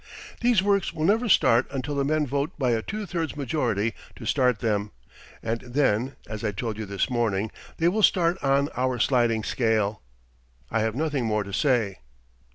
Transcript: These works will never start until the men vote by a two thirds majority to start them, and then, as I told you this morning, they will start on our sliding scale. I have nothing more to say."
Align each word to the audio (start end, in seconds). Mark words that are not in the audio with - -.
These 0.39 0.63
works 0.63 0.91
will 0.91 1.05
never 1.05 1.29
start 1.29 1.67
until 1.69 1.93
the 1.93 2.03
men 2.03 2.25
vote 2.25 2.49
by 2.57 2.71
a 2.71 2.81
two 2.81 3.05
thirds 3.05 3.35
majority 3.37 3.93
to 4.15 4.25
start 4.25 4.57
them, 4.57 4.89
and 5.43 5.61
then, 5.61 6.15
as 6.27 6.43
I 6.43 6.51
told 6.51 6.79
you 6.79 6.87
this 6.87 7.07
morning, 7.07 7.51
they 7.77 7.87
will 7.87 8.01
start 8.01 8.43
on 8.43 8.67
our 8.75 8.97
sliding 8.97 9.43
scale. 9.43 10.01
I 10.71 10.79
have 10.79 10.95
nothing 10.95 11.25
more 11.27 11.43
to 11.43 11.53
say." 11.53 11.99